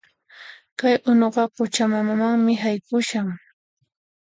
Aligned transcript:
Kay 0.79 0.95
unuqa 1.09 1.43
quchamanmi 1.55 2.53
haykushan 2.63 3.27